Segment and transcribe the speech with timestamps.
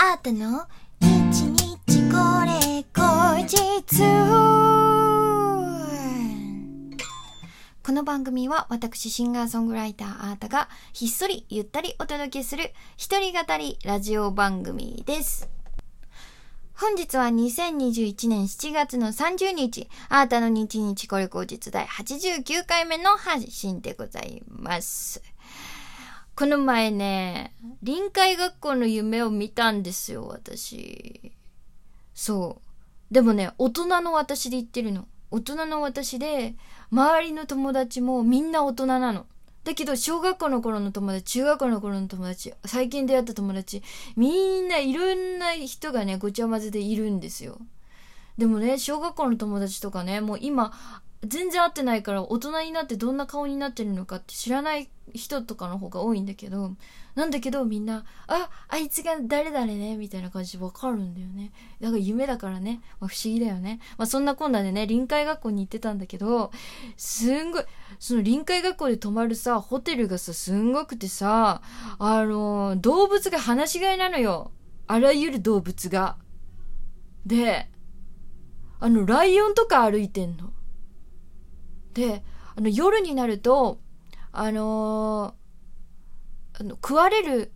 [0.00, 0.64] あったの？
[1.00, 1.08] 日
[1.42, 1.74] 日
[2.08, 2.16] こ
[2.46, 3.58] れ後日
[7.84, 15.48] この番組は私シンガーソングライターあーたがひっそりゆったりお届けする一人語りラジオ番組です。
[16.74, 25.20] 本日は2021年7月の30日、あーたの日日これ後日第89回目の配信でございます。
[26.38, 27.52] この前ね、
[27.82, 31.32] 臨海学校の夢を見たんですよ、私。
[32.14, 32.60] そ
[33.10, 33.12] う。
[33.12, 35.08] でもね、大人の私で言ってるの。
[35.32, 36.54] 大人の私で、
[36.92, 39.26] 周りの友達もみんな大人なの。
[39.64, 43.82] だけど、小学校の頃の友達、中学校の頃の友達、最近出会った友達、
[44.14, 47.58] みんないろんな人がね、ごちゃ混ぜでいるんですよ。
[48.36, 50.72] でもね、小学校の友達とかね、もう今、
[51.26, 56.72] 全然会ってないから大人になってどんな顔になってるのかって知らない人とかの方が多いんだけど、
[57.16, 61.50] なんだけどみんな、あ、あいつが誰々ね、みたいな感じでわかるんだよね。
[61.80, 63.80] だから夢だからね、まあ、不思議だよね。
[63.96, 66.52] まあそんなこんなでね、臨海学校に行ってたんだけど、
[66.96, 67.64] すんごい、
[67.98, 71.62] その臨海学校で泊まるさ、ホテルがさ、すんごくてさ、
[71.98, 74.52] あの、動物が放し飼いなのよ。
[74.86, 76.16] あらゆる動物が。
[77.26, 77.68] で、
[78.78, 80.52] あの、ライオンとか歩いてんの。
[81.94, 82.22] で、
[82.56, 83.80] あの、夜になると、
[84.32, 87.52] あのーあの、食われる、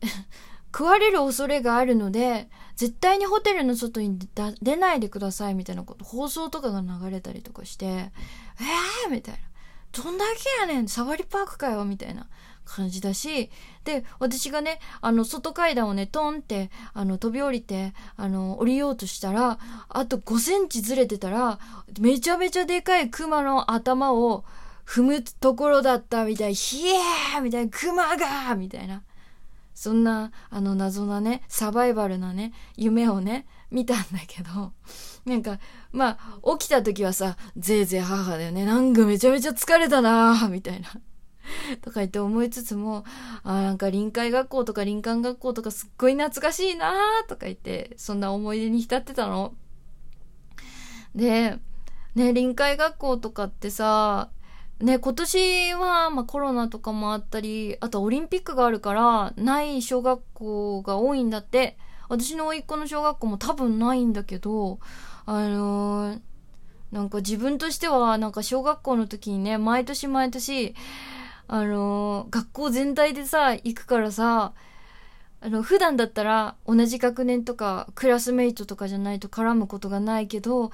[0.72, 4.18] 食われる恐れがあるので、絶対にホテルの外に
[4.62, 9.40] 出ないでくださいみたいなこと、放送とかが流れたりとかして、えーみたいな。
[9.90, 12.28] どんだけやねんサファリパークかよみたいな
[12.68, 13.50] 感じだし、
[13.84, 21.58] で、私がね、あの、外階段をね、トンって、あの、飛び降りて、あの、降りようとしたら、あと5センチずれてたら、
[21.98, 24.44] めちゃめちゃでかいクマの頭を
[24.86, 29.02] 踏むところだったみたい、ひえーみたいな、クマがみたいな。
[29.74, 34.72] そんな、あの、謎なね、サバイバルなね、夢をね、見たんだけど、
[35.24, 35.60] なんか、
[35.92, 38.64] まあ、起きた時はさ、ぜいぜい母だよね。
[38.64, 40.88] なんかめちゃめちゃ疲れたなーみたいな。
[41.82, 43.04] とか言って思いつつも、
[43.44, 49.54] あーなんか臨海学校とか林間学校とかすっごい懐かしいなーとか言って、そんな思い出に浸ってたの。
[51.14, 51.58] で、
[52.14, 54.30] ね、臨海学校とかってさ、
[54.80, 61.76] ね、今年は、まあ、コロナとかもあったり、あとオリンピックがあるから、ない小学校が多いんだって。
[62.08, 64.78] 私の甥っ子の小学校も多分ないんだけど、
[65.26, 66.20] あのー
[66.90, 70.74] なんか自分としては、なんか小学校の時にね、毎年毎年、
[71.48, 74.52] あの学校全体でさ、行くからさ、
[75.40, 80.70] あの、普段だったら同じ学年とかクラスメイトとかじゃないと絡むことがないけど、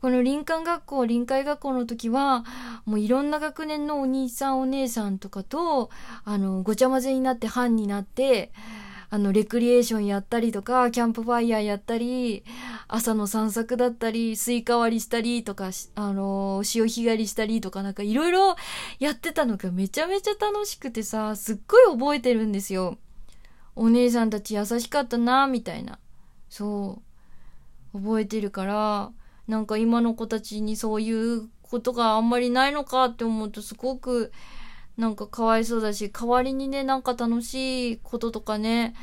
[0.00, 2.44] この林間学校、臨海学校の時は、
[2.84, 5.90] もういろんな学年のお兄さんお姉さんとかと、
[6.24, 8.52] あの、ごちゃ混ぜになって班になって、
[9.12, 12.44] あの、レクリエーションやったりとか、キャンプファイヤーやったり、
[12.88, 18.56] 朝の散策だったり、スイカ割りしたりとか、あの、潮干狩りしたりとかなんかいろいろ
[19.00, 22.96] やってたのがめちゃめちゃ楽しくてさ、すっごい覚えてるんですよ。
[23.76, 25.98] お姉さんたち優しかったな、みたいな。
[26.48, 27.02] そ
[27.92, 27.98] う。
[27.98, 29.12] 覚えてるから、
[29.46, 34.32] なんか今の子たちにそういうことがあんまりないのかって思うとすごく
[34.96, 38.94] なんかかわいそうだし、代わりにね、なんか楽しいこととかね、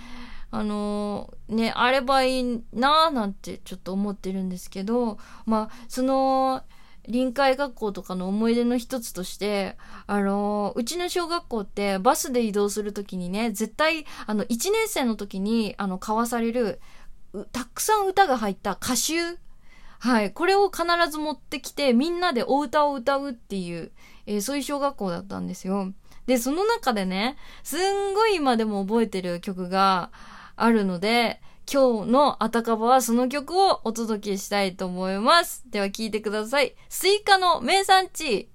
[0.51, 6.63] あのね、あればいいなぁなんてちょっと思ってるんですけど、まあ、その、
[7.07, 16.79] 臨海学校とかの思い出の一つとして、あのうちの小学校ってバスで移動するときにね、絶対、あの、1年生の時に、あの、買わされる、
[17.51, 19.15] たくさん歌が入った歌集
[19.99, 20.31] はい。
[20.31, 23.91] これを必ず持ってきて、みんなでお歌を歌うっていう、
[24.29, 25.91] えーそういう小学校だったんですよ。
[26.27, 30.11] で、その中でね、すんごい今でも覚えてる曲が
[30.55, 31.41] あるので、
[31.71, 35.63] 今日のあたかばはその曲をお届けしたいと思います。
[35.71, 36.75] では聴いてください。
[36.89, 38.51] スイカの名産地。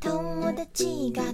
[0.00, 1.31] 友達が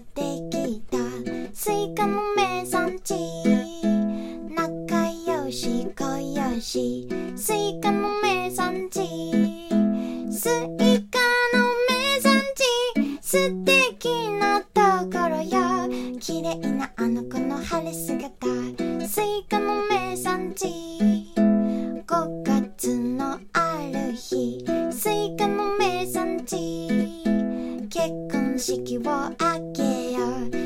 [28.98, 30.18] を挙げよ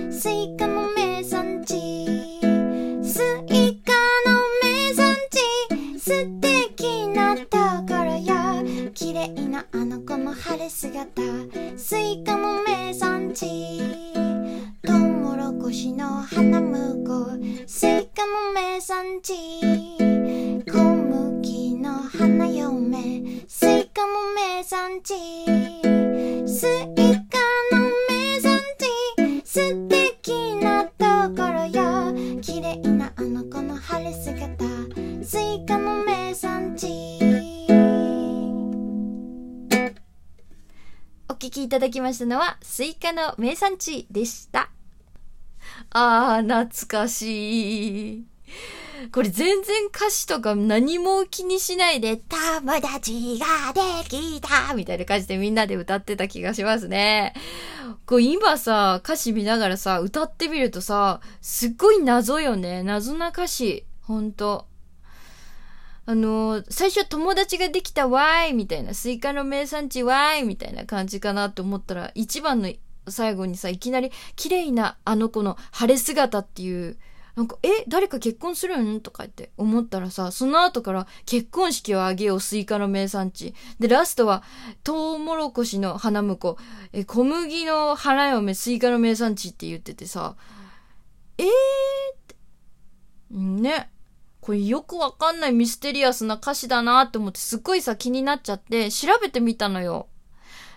[0.08, 1.74] うスイカの名産地。
[3.04, 3.92] スイカ
[4.26, 6.00] の名産地。
[6.00, 11.22] 素敵なところよ綺麗なあの子も晴れ姿。
[11.76, 13.82] スイカの名産地。
[14.82, 17.38] トウモロコシの花婿。
[17.66, 19.91] スイカの名産地。
[35.24, 36.88] スイカの名産地
[41.28, 44.70] お聞きいただきましたのはスイカの名産地でした
[45.90, 48.24] あー懐かしい
[49.12, 57.34] これ全然歌詞とか何も気にしないで、友達ができたみたいな感じでみんなで歌ってた気がしますね。
[58.06, 62.84] こう今さ、歌詞見ながらさ、歌ってみるとさ、すっごい謎よね。
[62.84, 63.86] 謎な歌詞。
[64.02, 64.66] ほんと。
[66.04, 72.72] あの最初友達ができたわーいみたいな、スイカの名産地わーいみたいな感じかなと思ったら、一番の
[73.08, 76.96] 最後にさ、いきなり綺麗なあの子の晴れ姿っていう
[77.34, 83.54] なんか、え、誰か結婚するんとかって思ったらさ、その後から結婚式をあげようスイカの名産地。
[83.78, 84.42] で、ラストは、
[84.84, 86.58] トウモロコシの花婿、
[86.92, 90.36] え、小麦の花嫁スイカの名産地って言っててさ、
[91.38, 91.48] えーっ
[92.28, 92.36] て。
[93.30, 93.91] ね。
[94.42, 100.08] これよくわかんないミステリアスな歌詞だなって思ってすっごいさ気になっちゃって調べてみたのよ。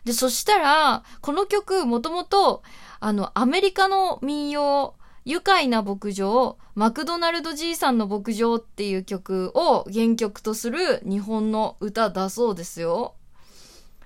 [0.03, 2.61] で、そしたら、この曲もともと、
[2.99, 4.93] あの、アメリカの民謡、
[5.25, 13.15] 愉快な牧場、マクドナルドじいさんの牧場っていう曲を原曲とする日本の歌だそうですよ。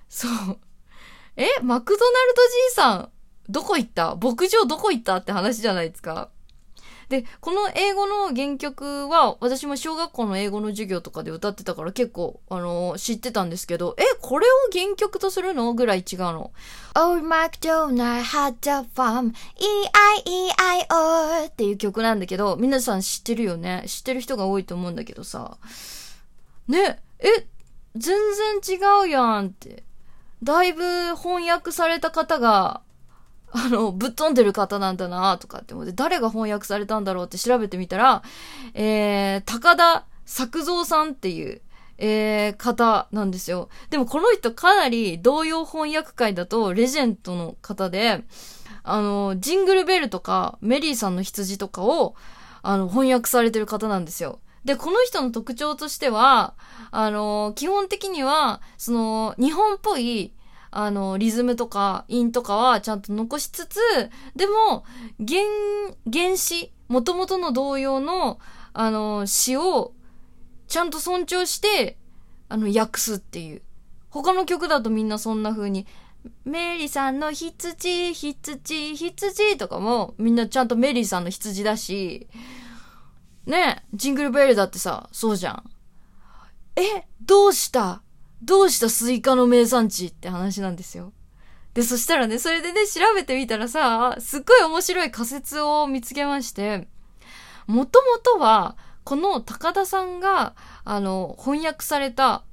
[0.08, 0.58] そう。
[1.36, 3.10] えマクドナルドじいさん、
[3.50, 4.16] どこ行った？
[4.16, 5.16] 牧場どこ行った？
[5.16, 6.30] って話じゃないですか。
[7.10, 16.52] で、この英語の原曲は、私も小学校の英語の授業とかで歌ってたから結構、あのー、知ってたんですけど、え、これを原曲とするのぐらい違うの
[16.94, 23.82] ？Old MacDonald had a farm, E-I-E-I-O っていう曲なんだけど、皆さん知ってるよね？
[23.88, 25.58] 知ってる人が多いと思うんだけどさ。
[26.68, 27.26] ね、え、
[27.96, 28.16] 全
[28.62, 29.82] 然違うやんって。
[30.44, 32.82] だいぶ翻訳された方が
[33.52, 38.22] あの、ぶっ飛んでる方なんだなとかって思って、誰が翻訳されたんだろうって調べてみたら、
[38.74, 41.60] えー、高田作造さんっていう、
[41.98, 43.68] えー、方なんですよ。
[43.90, 48.24] でもこの人かなり同様翻訳会だとレジェンドの方で、
[48.82, 52.14] あの、ジングルベルとかメリーさんの羊とかを、
[52.62, 54.40] あの、翻訳されてる方なんですよ。
[54.64, 56.54] で、この人の特徴としては、
[56.90, 60.32] あの、基本的には、その、日本っぽい、
[60.70, 63.78] あの、リズムとか韻とかはちゃんと残しつつ、
[64.36, 64.84] でも、
[65.18, 65.42] 原、
[66.12, 68.38] 原詩、元々の童謡の、
[68.72, 69.92] あの、詩を、
[70.68, 71.98] ちゃんと尊重して、
[72.48, 73.62] あの、訳すっていう。
[74.10, 75.86] 他の曲だとみんなそんな風に、
[76.44, 82.28] メリーさんの羊、羊、羊とかも、みんなちゃんとメリーさんの羊だし、
[83.46, 85.64] ねジングルベルだってさ、そうじゃん。
[86.76, 88.02] え、どうした？
[88.42, 91.12] どうしたスイカの名産地って話なんですよ。
[91.74, 96.88] で、そしたらね、それでね、調べてみたらさ、すっごい面白い仮説を見つけまして、
[97.66, 100.54] もともとは、この高田さんが、
[100.84, 102.44] あの、翻訳された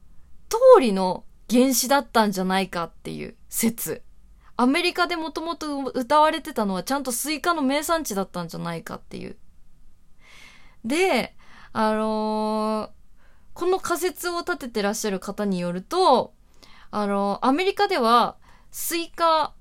[0.49, 4.03] 通りの原詞だったんじゃないかっていう説。
[4.55, 9.37] アメリカでもともと歌われてたのはちゃんとスイカの名産地だったんじゃないかっていう。
[10.83, 11.35] で、
[11.73, 12.96] あのー、
[13.57, 16.31] この仮説を立ててらっしゃる方によると、
[16.91, 18.37] あの、アメリカでは、
[18.69, 19.55] スイカ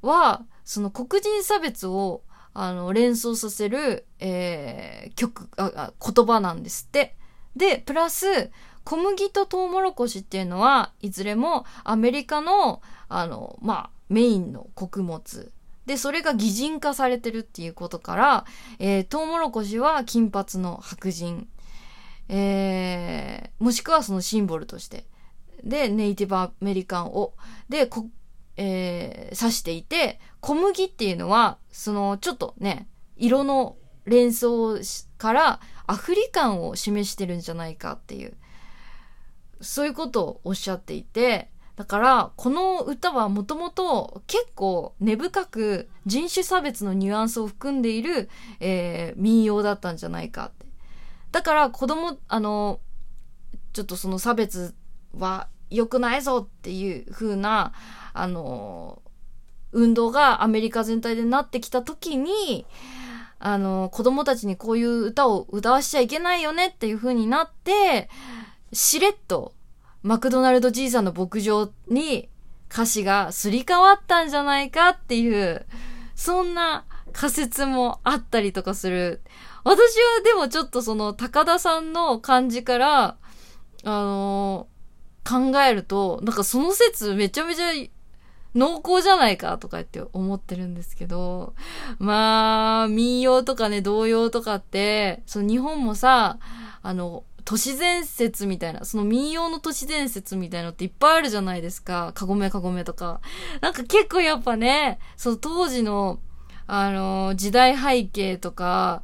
[0.00, 2.22] は、その黒人差別を、
[2.54, 7.14] あの、連想させる、えー、曲あ、言葉なんですって。
[7.54, 8.50] で、プラス、
[8.84, 12.80] 小麦とトウモロコシっていうのは、いずれもアメリカの、
[13.10, 15.52] あの、まあ、メインの穀物。
[15.84, 18.46] で、それが擬人化されてるっていうことから、
[18.78, 21.48] えー、トウモロコシは金髪の白人。
[22.28, 25.06] えー、もしくはそのシンボルとして、
[25.64, 27.34] で、ネイティブアメリカンを、
[27.68, 28.06] で、こ、
[28.56, 34.78] えー、指していて、小麦っていうのは、その、ちょっとね、色の連想
[35.18, 38.36] からアフリカンを示してるんじゃないかっていう、
[39.60, 48.28] そういうことをおっしゃっていて、だから、この歌はもともと結構根深く人種差別のニュアンスを含んでいる、
[48.60, 50.50] えー、民謡だったんじゃないか。
[51.32, 52.80] だから子供、あの、
[53.72, 54.74] ちょっとその差別
[55.16, 57.72] は良くないぞっていう風な、
[58.12, 59.02] あの、
[59.72, 62.66] 運動がアメリカ全体でなってきた時に、
[63.38, 68.10] あの、子供たちにこういう歌を歌わしちゃいけないよねっていう風になって、
[68.72, 69.54] しれっと、
[70.02, 72.28] マクドナルドじいさんの牧場に
[72.70, 75.64] 歌詞がすり替わったんじゃないかっていう、
[76.14, 79.22] そんな仮説もあったりとかする。
[79.64, 83.16] 私はでもちょっとその高田さんの感じから、
[83.84, 87.72] あのー、考えると、なんかその説めちゃめちゃ
[88.54, 91.54] 濃厚じゃないかとかって思ってるんですけど、
[91.98, 96.38] まあ、民謡とかね、童謡とかって、その日本もさ、
[96.82, 102.12] あの、都市伝説みたいな、その民謡の都市伝説みたいのっていっぱいあるじゃないですか。
[102.14, 103.20] かごめかごめとか。
[103.60, 106.20] なんか結構やっぱね、その当時の、
[106.74, 109.02] あの、時代背景とか、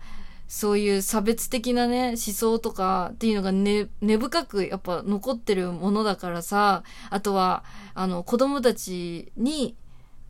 [0.49, 9.77] そういう差別的なね、思想とかっていうのが根、根深くやっぱ残ってるものだからさ、あとは、あの、子供たちに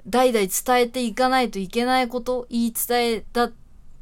[0.04, 3.52] 代々伝えていかないといけないこと、言い伝えだ、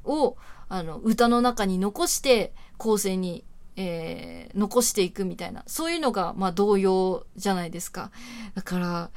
[0.04, 0.38] を、
[0.70, 3.44] あの、歌の中に残して、後世に、
[3.76, 8.10] えー、残していくみたいな、そういうのが、まあ、童謡じゃないですか。
[8.54, 9.10] だから、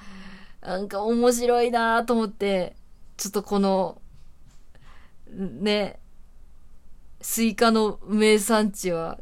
[0.61, 2.75] なんか面白いなと思って、
[3.15, 4.01] ちょっとこの、
[5.31, 5.99] ね、
[7.21, 9.19] スイカの名産地は、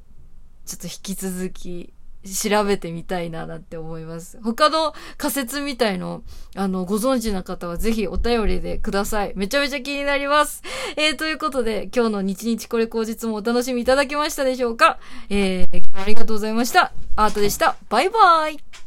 [0.65, 1.93] ちょっと引き続き
[2.25, 4.37] 調べてみたいななんて思います。
[4.43, 6.23] 他の仮説みたいの、
[6.55, 9.33] あの、ご存知の方はぜひお便りでください。
[9.35, 10.61] めちゃめちゃ気になります。
[10.97, 14.99] えー、ということで、今日の日日これ口実もお楽しみいただけましたでしょうか？
[15.29, 16.91] えー、ありがとうございました。
[17.15, 17.77] アートでした。
[17.89, 18.86] バイバーイ